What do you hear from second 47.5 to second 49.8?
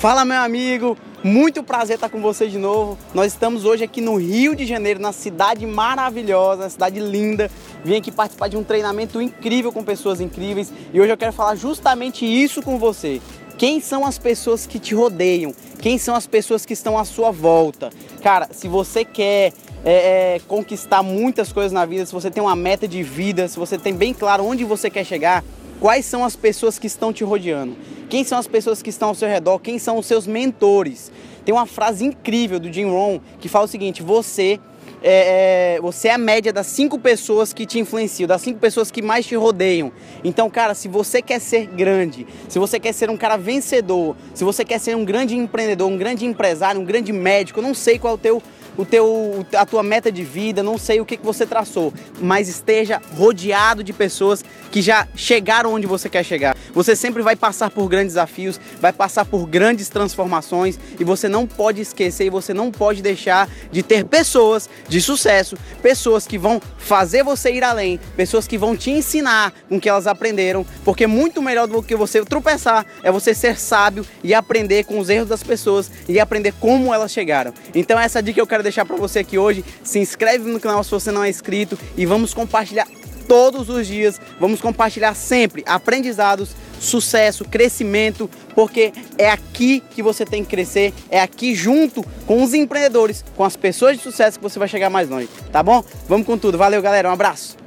não sei qual é o teu o teu, a